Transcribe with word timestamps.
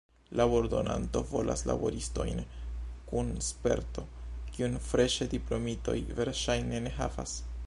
Labordonanto 0.39 1.21
volas 1.31 1.61
laboristojn 1.71 2.41
kun 3.11 3.29
sperto, 3.49 4.07
kiun 4.57 4.81
freŝe 4.89 5.31
diplomitoj 5.39 5.99
verŝajne 6.23 6.83
ne 6.89 6.99
havas. 7.03 7.43